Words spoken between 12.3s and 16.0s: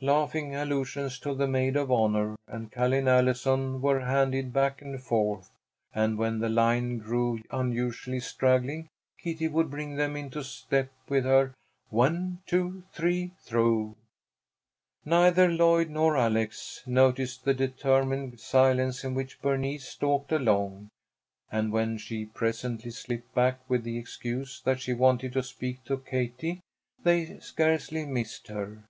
two, three throw!" Neither Lloyd